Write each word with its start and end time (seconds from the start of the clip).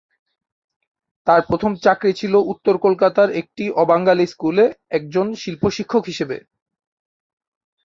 তার 1.27 1.41
প্রথম 1.49 1.71
চাকরি 1.83 2.11
ছিল 2.13 2.33
উত্তর 2.51 2.75
কলকাতার 2.85 3.29
একটি 3.41 3.63
অবাঙালি 3.81 4.25
স্কুলে 4.27 4.65
একজন 4.97 5.27
শিল্প 5.41 5.63
শিক্ষক 5.77 6.03
হিসাবে। 6.05 6.37